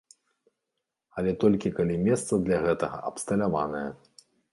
[1.21, 3.83] Але толькі калі месца для гэтага абсталяванае.